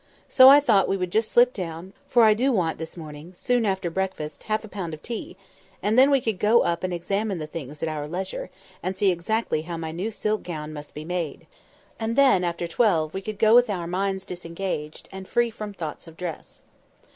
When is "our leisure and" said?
7.87-8.97